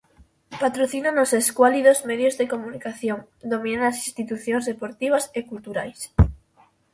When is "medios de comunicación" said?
2.09-3.19